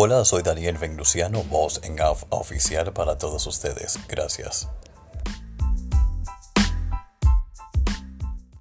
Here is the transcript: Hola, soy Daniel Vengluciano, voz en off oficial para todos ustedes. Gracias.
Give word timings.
Hola, 0.00 0.24
soy 0.24 0.44
Daniel 0.44 0.78
Vengluciano, 0.78 1.42
voz 1.42 1.80
en 1.82 2.00
off 2.00 2.22
oficial 2.28 2.92
para 2.92 3.18
todos 3.18 3.44
ustedes. 3.48 3.98
Gracias. 4.06 4.68